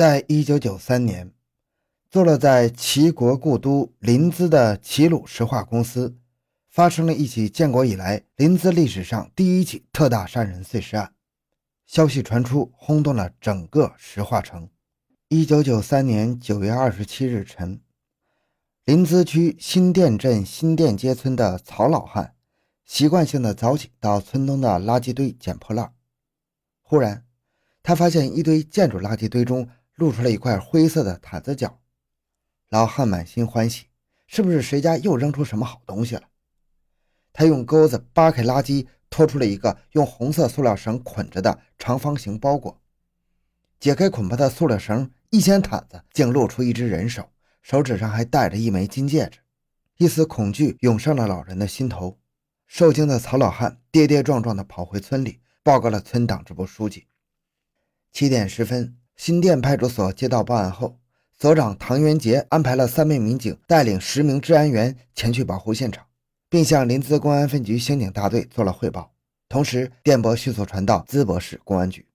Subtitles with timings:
[0.00, 1.30] 在一九九三年，
[2.10, 6.16] 坐落在齐国故都临淄的齐鲁石化公司，
[6.70, 11.12] 发生了一起建国以来临淄历史上第一起特大杀人碎尸案。
[11.84, 14.70] 消息传出，轰动了整个石化城。
[15.28, 17.82] 一九九三年九月二十七日晨，
[18.86, 22.34] 临淄区新店镇新店街村的曹老汉，
[22.86, 25.92] 习惯性的早起到村东的垃圾堆捡破烂。
[26.80, 27.26] 忽然，
[27.82, 29.68] 他发现一堆建筑垃圾堆中。
[30.00, 31.78] 露出了一块灰色的毯子角，
[32.70, 33.88] 老汉满心欢喜，
[34.26, 36.22] 是不是谁家又扔出什么好东西了？
[37.34, 42.80] 他用钩子扒开垃圾，拖出了一个用红色塑料绳捆着的长方形包裹。
[43.78, 47.28] 解开捆绑的塑料绳，一掀毯子，竟露出一只人手，
[47.60, 49.40] 手指上还戴着一枚金戒指。
[49.98, 52.18] 一丝恐惧涌上了老人的心头。
[52.66, 57.06] 受惊的曹老汉跌跌撞撞地跑回村里，报告了村党支部书记。
[58.10, 58.96] 七点十分。
[59.20, 60.96] 新店派出所接到报案后，
[61.38, 66.06] 所长唐元杰安排了三名民警带领十名治安员前去保护现场，
[66.48, 69.12] 并向临淄公安分局刑警大队做了汇报。
[69.46, 72.06] 同时，电波迅速传到淄博市公安局。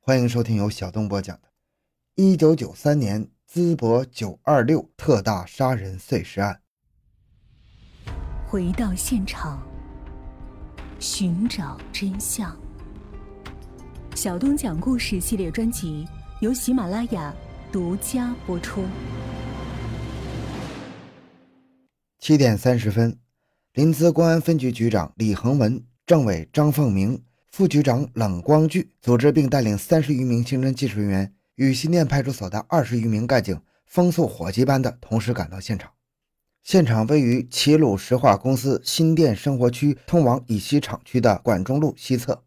[0.00, 6.58] 欢迎收听由小东播讲的《1993年淄博926特大杀人碎尸案》。
[8.46, 9.62] 回到现场，
[10.98, 12.56] 寻找真相。
[14.14, 16.08] 小东讲故事系列专辑。
[16.40, 17.34] 由喜马拉雅
[17.72, 18.84] 独家播出。
[22.20, 23.18] 七点三十分，
[23.72, 35.90] 临淄公安分局局长李恒文、政委张凤明、副局长冷光炬组织并带领三十余名刑侦技术人员与新店派出所的二十余名干警，风速火急般的同时赶到现场。
[36.62, 42.44] 现场位于齐鲁石化公司新店生活区通往乙烯厂区的管中路西侧，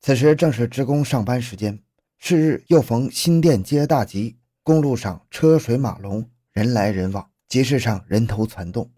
[0.00, 1.80] 此时正是职工上班时间。
[2.26, 8.90] 是日又逢新店街大集，公路上车水马龙，人来人往，集市上人头攒动，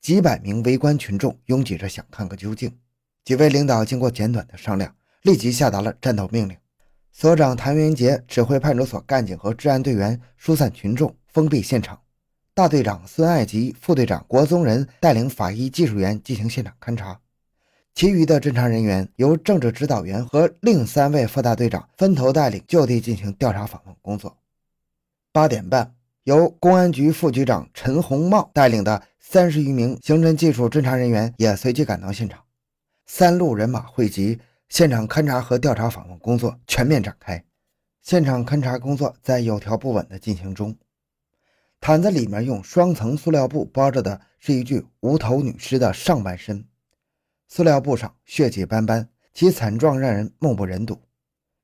[0.00, 2.74] 几百名围观群众拥挤着想看个究竟。
[3.26, 6.56] 几位领导经过简短的商量，立即下达了战斗命令。
[7.12, 12.00] 所长谭元杰指挥派出所干警和治安队员疏散群众，封闭现场。
[12.54, 17.20] 大队长孙爱吉、副队长郭宗仁带领法医技术员进行现场勘查。
[17.96, 24.36] 其余的侦查人员由政治指导员和另三位副大队长分头带领，就地进行调查访问工作。
[25.32, 32.38] 八点半，由公安局副局长陈洪茂带领的三十余名刑侦技术侦查人员也随即赶到现场。
[33.06, 37.42] 三路人马汇集，现场勘查和调查访问工作全面展开。
[38.02, 40.76] 现场勘查工作在有条不紊地进行中。
[41.80, 46.62] 毯子里面用双层塑料布包着的是一具无头女尸的上半身。
[47.48, 51.00] 塑料布上血迹斑斑，其惨状让人目不忍睹。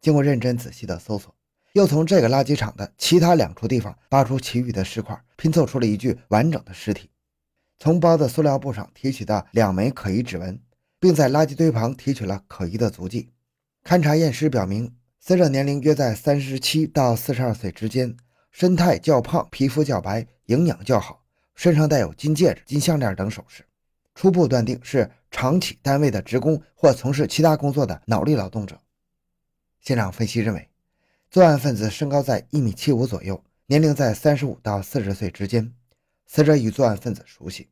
[0.01, 1.35] 经过认真仔细的搜索，
[1.73, 7.11] 又从这个垃圾场的其他两处地方扒出其余的尸块，拼凑出了一具完整的尸体。
[7.79, 10.61] 从包的塑料布上提取的两枚可疑指纹，
[11.01, 13.31] 并在垃圾堆旁提取了可疑的足迹。
[13.85, 18.17] 勘查验尸表明，死者年龄约在三十七到四十二岁之间，
[18.53, 21.25] 身态较胖，皮肤较白，营养较好，
[21.57, 23.65] 身上带有金戒指、金项链等首饰。
[24.15, 25.11] 初步断定是。
[25.35, 28.79] 长企单位的职工或从事其他工作的脑力劳动者。
[29.81, 30.69] 现场分析认为，
[31.31, 35.73] 作案分子身高在一米七五左右，年龄在三十五到四十岁之间。
[36.27, 37.71] 死者与作案分子熟悉，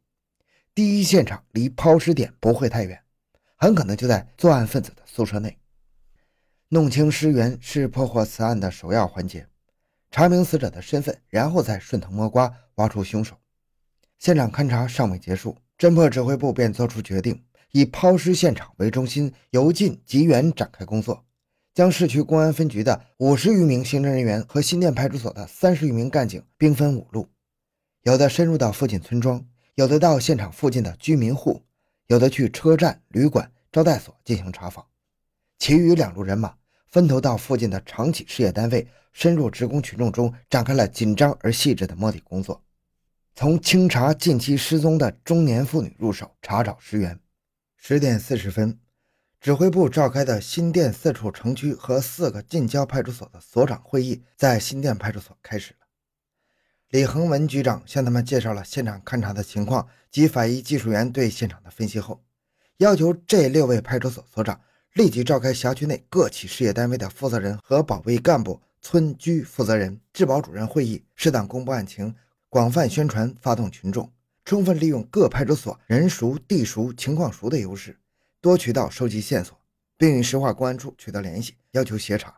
[0.75, 3.03] 第一现场离抛尸点不会太远，
[3.57, 5.59] 很可能就在作案分子的宿舍内。
[6.71, 9.47] 弄清尸源是破获此案的首要环节，
[10.11, 13.37] 查明死者的身份，然后再顺藤摸瓜挖出凶手。
[14.19, 17.43] 现场勘查尚未结束，侦破指挥部便作出决定。
[17.73, 21.25] 以抛尸现场为中心，由近及远展开工作，
[21.73, 27.29] 将市区公安分局的五十余名刑侦人员和新店派出所的三十余名干警兵分五路，
[28.03, 29.47] 有的深入到附近村庄，
[29.77, 31.63] 有的到现场附近的居民户，
[32.09, 34.85] 有的去车站、旅馆、招待所进行查访，
[35.61, 36.53] 其余两路人马
[36.89, 42.61] 分头到附近的长企事业单位，深入职工群众中，展开了紧张而细致的摸底工作，
[43.41, 47.19] 从清查近期失踪的中年妇女入手，查找尸源。
[47.75, 48.79] 十点四十分，
[49.41, 55.87] 指挥部召开的新店四处城区和四个近郊派出所的所长会议在新店派出所开始了。
[56.91, 62.23] 李恒文局长向他们介绍了现场勘查的情况及法医技术员对现场的分析后，
[62.77, 64.61] 要求这六位派出所所长
[64.93, 72.15] 立即召开辖区内各企事业单位的负责人和保卫干部、村居负责人、治保主任会议，适当公布案情，
[72.51, 74.13] 广泛宣传，发动群众。
[74.45, 77.97] 充分利用各派出所人熟、地熟、情况熟的优势，
[78.41, 79.57] 多渠道收集线索，
[79.97, 82.35] 并与石化公安处取得联系，要求协查。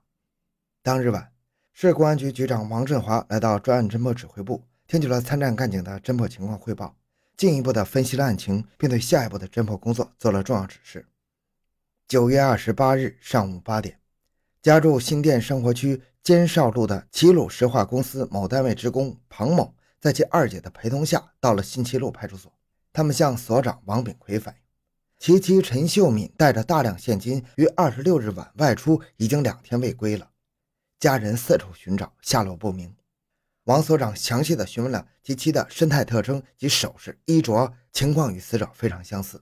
[0.83, 1.33] 当日晚，
[1.73, 6.95] 市公安局局长王振华来到专案侦破指挥部，听取了参战干警的侦破情况汇报，
[7.39, 11.07] 进一步的分析了案情，并对下一步的侦破工作做了重要指示。
[12.07, 13.99] 九月二十八日上午八点，
[14.61, 22.53] 家住新店生活区尖哨路的齐鲁石化公司某单位职工庞某，在其二姐的陪同下，到了新七路派出所。
[22.93, 24.61] 他们向所长王炳奎反映，
[25.17, 30.29] 其妻陈秀敏带着大量现金于二十六日晚外出，已经两天未归了。
[30.99, 32.93] 家人四处寻找，下落不明。
[33.67, 39.41] 王所长详细的询问了其妻的身态特征及首饰、衣着，情况与死者非常相似。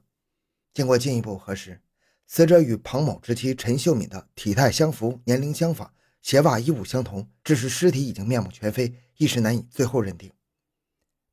[0.74, 1.80] 经过进一步核实。
[2.26, 5.90] 死者与庞某之妻陈秀敏的体态相符，年龄相仿，
[6.20, 10.30] 鞋袜衣物相同，只是尸体已经面目全非，一时难以最后认定。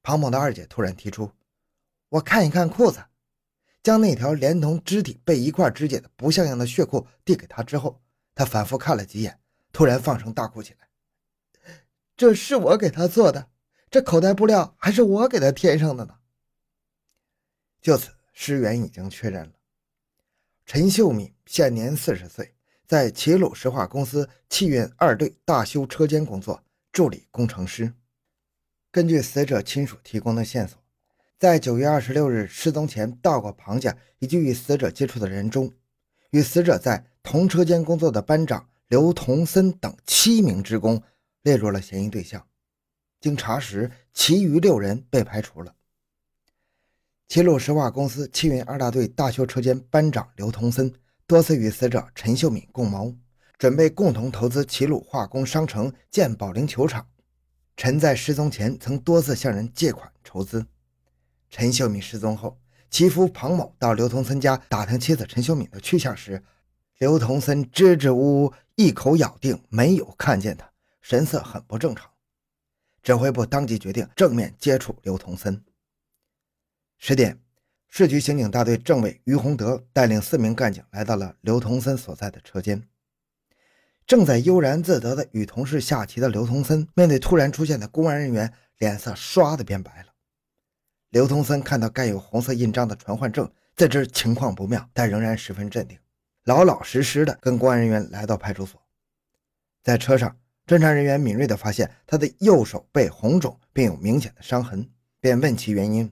[0.07, 1.29] 庞某的二姐突然提出
[2.07, 3.03] ：“我看一看裤子。”
[3.83, 8.01] 将那条连同肢体被一块肢解的不像样的血裤递给他之后，
[8.33, 9.37] 他反复看了几眼，
[9.73, 10.87] 突然放声大哭起来
[12.15, 13.49] ：“这是我给他做的，
[13.91, 16.15] 这口袋布料还是我给他添上的呢。”
[17.83, 19.51] 就此，尸源已经确认了。
[20.65, 22.55] 陈秀敏现年四十岁，
[22.85, 26.63] 在齐鲁石化公司气运二队大修车间工作，
[26.93, 27.93] 助理工程师。
[28.91, 30.77] 根据死者亲属提供的线索，
[31.37, 35.71] 在九月二十六日失踪前到过庞家以及与死者接触的人中，
[36.31, 41.01] 与死者在同车间工作的班长刘同森等七名职工
[41.43, 42.43] 列入了嫌疑对象。
[43.19, 45.75] 经查实，其余六人被排除了。
[47.27, 50.93] 齐鲁石化公司气运二大队大修车间班长刘同森
[51.25, 53.13] 多次与死者陈秀敏共谋，
[53.57, 57.05] 准备共同投资齐鲁化工商城建保龄球场。
[57.77, 60.65] 陈在失踪前曾多次向人借款筹资。
[61.47, 62.59] 陈秀敏失踪后，
[62.89, 66.43] 其夫庞某到刘同森家打听妻子陈秀敏的去向时，
[66.97, 70.71] 刘同森支支吾吾，一口咬定没有看见他，
[71.01, 72.09] 神色很不正常。
[73.03, 75.63] 指挥部当即决定正面接触刘同森。
[76.97, 77.39] 十点，
[77.87, 82.89] 市局刑警大队政委于洪德带领四名干警来到了刘同森所在的车间。
[84.07, 90.13] 正在悠然自得的与同事下棋的刘同森，面对突然出现的公安人员，脸色唰的变白了。
[91.09, 95.97] 刘同森看到盖有红色印章的传唤证，自知情况不妙，但仍然十分镇定，
[96.45, 98.81] 老老实实的跟公安人员来到派出所。
[99.83, 104.89] 在车上，侦查人员敏锐的发现他的右手被红肿，并有明显的伤痕，
[105.19, 106.09] 便问其原因。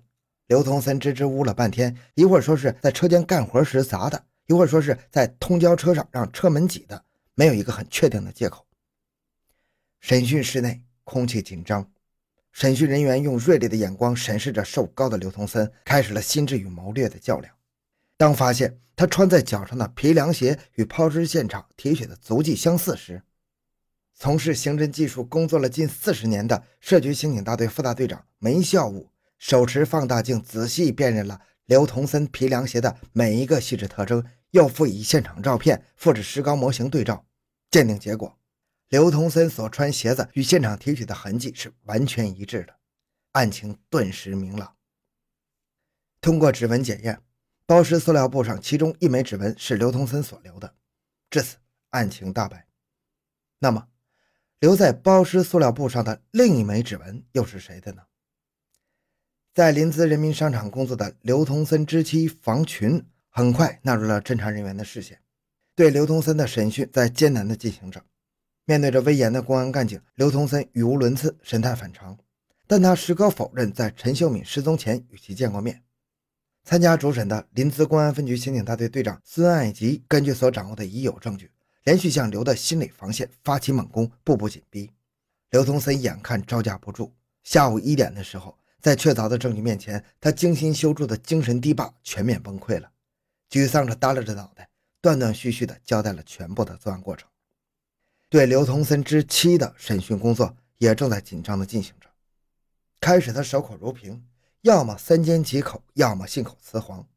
[0.47, 7.01] 刘同森支支吾吾了半天，一会儿说是在车间干活时砸的，一会儿说是在通宵车上让车门挤的，
[7.35, 8.65] 没有一个很确定的借口。
[9.99, 11.91] 审讯室内空气紧张，
[12.51, 17.53] 审讯人员用锐利的眼光审视着瘦高的刘同森，开始了心智与谋略的较量。
[18.17, 23.21] 当发现他穿在脚上的皮凉鞋与抛尸现场提取的足迹相似时，
[24.13, 29.11] 从事刑侦技术工作了近四十年的市局刑警大队副大队长梅孝武。
[29.37, 34.25] 手持放大镜，仔细辨认了刘同森皮凉鞋的每一个细致特征，
[34.55, 37.25] 又附以现场照片、复制石膏模型对照，
[37.69, 38.39] 鉴定结果，
[38.87, 42.73] 刘同森所穿鞋子与现场提取的痕迹是完全一致的，
[43.33, 44.77] 案情顿时明朗。
[46.21, 47.21] 通过指纹检验，
[47.65, 50.73] 包尸塑料布上其中一枚指纹是刘同森所留的，
[51.29, 51.57] 至此
[51.89, 52.65] 案情大白。
[53.59, 53.89] 那么，
[54.59, 58.03] 留在包尸塑料布上的另一枚指纹又是谁的呢？
[59.53, 63.05] 在临淄人民商场工作的刘同森之妻房群
[63.37, 65.19] 很快纳入了侦查人员的视线。
[65.75, 68.01] 对刘同森的审讯在艰难地进行着。
[68.63, 72.17] 面对着威严的公安干警，刘同森语无伦次，神态反常。
[72.65, 75.83] 但他矢口否认在陈秀敏失踪前与其见过面。
[76.63, 81.51] 参加主审的临淄公安分局刑警大队队长孙爱吉根据所掌握的已有证据，
[81.83, 84.89] 连续向刘的心理防线发起猛攻，步步紧逼。
[85.49, 87.11] 刘同森眼看招架不住，
[87.43, 88.57] 下午一点的时候。
[88.79, 92.89] 在确凿的证据面前，他精心修筑的精神堤坝全面崩溃了。
[93.49, 94.69] 沮丧着耷拉着脑袋，
[95.01, 97.29] 断断续续地交代了全部的作案过程。
[98.29, 102.09] 对刘同森之妻的审讯工作也正在紧张地进行着。
[102.99, 104.25] 开始他守口如瓶，
[104.61, 107.07] 要么三缄其口，要么信口雌黄。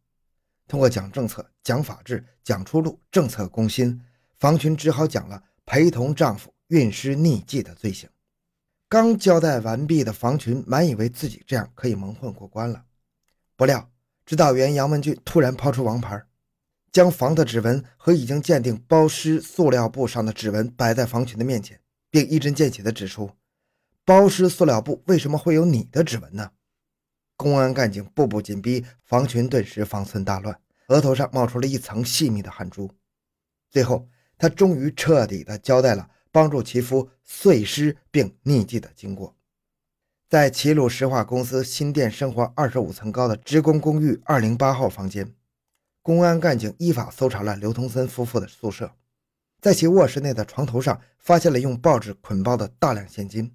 [0.69, 4.01] 通过讲政策、讲法治、讲出路、政策攻心，
[4.37, 8.09] 房群只好讲了陪同丈夫运尸匿迹的罪行。
[8.87, 12.85] 刚交代完毕的房群满以为自己这样可以蒙混过关了，
[13.57, 13.91] 不料
[14.29, 16.23] 指导员杨文俊突然抛出王牌，
[16.93, 21.81] 将房的指纹和已经鉴定包尸塑料布上的指纹摆在房群的面前，
[22.11, 23.31] 并一针见血地指出
[24.05, 26.51] ：“包尸塑料布为什么会有你的指纹呢？”
[27.39, 32.91] 公安干警步步紧逼，房群顿时方寸大乱，额头上冒出了一层细密的汗珠。
[33.71, 36.11] 最后，他终于彻底地交代了。
[36.31, 39.38] 帮助其夫碎尸并匿迹的经过。
[40.29, 45.33] 在齐鲁石化公司新店生活二十五层高的职工公寓二零八号房间，
[46.03, 48.93] 公安干警依法搜查了刘同森夫妇的宿舍，
[49.63, 53.55] 在其卧室内的床头上发现了用报纸捆包的大量现金，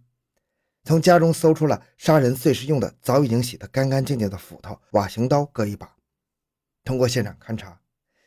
[0.84, 5.96] 从家中搜出了杀人碎尸用的早已经洗得干干净净的斧头、瓦型刀各一把。
[6.84, 7.80] 通过现场勘查，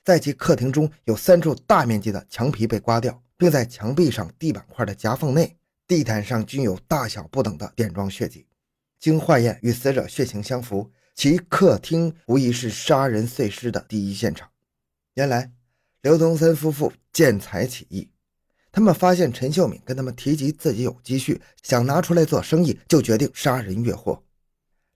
[0.04, 5.55] 在其客厅中有三处大面积的墙皮被刮掉，并在墙壁上、地板块的夹缝内。
[5.86, 8.46] 地毯上均有大小不等的点状血迹，
[8.98, 14.50] 经化验与死者血型相符，其客厅无疑是杀人碎尸的第一现场。
[15.14, 15.52] 原来，
[16.02, 18.10] 刘同森夫妇见财起意，
[18.72, 24.24] 他们发现陈秀敏跟他们提及自己有积蓄，想拿出来做生意，就决定杀人越货。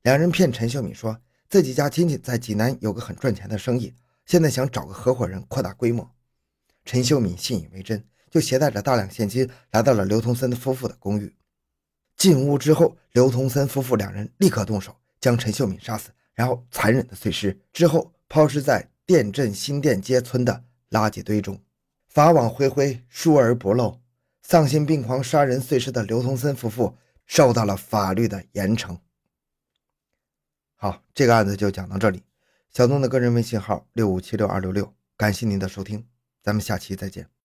[0.02, 3.94] 两人骗陈秀敏说自己家亲戚在济南有个很赚钱的生意，
[4.26, 6.10] 现在想找个合伙人扩大规模。
[6.84, 8.09] 陈秀敏信以为真。
[8.30, 11.34] 就携带着大量现金来到了刘同森夫妇的公寓。
[12.16, 21.58] 进屋之后，刘同森夫妇两人立刻动手，将陈秀敏杀死，然后残忍的碎尸，之后抛尸在店镇新店街村的垃圾堆中。
[22.08, 24.00] 法网恢恢，疏而不漏，
[24.42, 28.98] 丧心病狂杀人碎尸的刘同森夫妇受到了法律的严惩。
[30.74, 32.22] 好，这个案子就讲到这里。
[32.70, 36.06] 小东的个人微信号六五七六二六六，感谢您的收听，
[36.42, 37.30] 咱们下期再见。